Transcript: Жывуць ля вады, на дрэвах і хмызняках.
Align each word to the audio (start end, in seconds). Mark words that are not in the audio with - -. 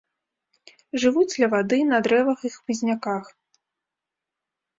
Жывуць 1.03 1.33
ля 1.43 1.49
вады, 1.53 1.79
на 1.91 1.97
дрэвах 2.07 2.39
і 2.49 2.51
хмызняках. 2.55 3.29